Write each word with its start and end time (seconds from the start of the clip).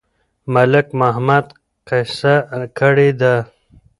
ملک 0.53 0.87
محمد 0.99 1.45
قصه 1.87 2.35
کړې 2.77 3.09
ده. 3.21 3.35